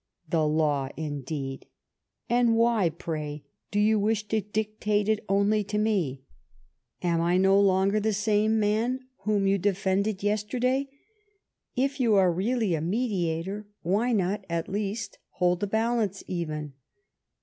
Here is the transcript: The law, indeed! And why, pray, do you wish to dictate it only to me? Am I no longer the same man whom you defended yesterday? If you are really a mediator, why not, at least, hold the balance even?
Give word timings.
The 0.27 0.47
law, 0.47 0.89
indeed! 0.97 1.67
And 2.27 2.55
why, 2.55 2.89
pray, 2.89 3.43
do 3.69 3.79
you 3.79 3.99
wish 3.99 4.27
to 4.29 4.41
dictate 4.41 5.07
it 5.07 5.23
only 5.29 5.63
to 5.65 5.77
me? 5.77 6.23
Am 7.03 7.21
I 7.21 7.37
no 7.37 7.59
longer 7.61 7.99
the 7.99 8.11
same 8.11 8.59
man 8.59 9.01
whom 9.25 9.45
you 9.45 9.59
defended 9.59 10.23
yesterday? 10.23 10.89
If 11.75 11.99
you 11.99 12.15
are 12.15 12.31
really 12.31 12.73
a 12.73 12.81
mediator, 12.81 13.67
why 13.83 14.11
not, 14.11 14.43
at 14.49 14.67
least, 14.67 15.19
hold 15.33 15.59
the 15.59 15.67
balance 15.67 16.23
even? 16.25 16.73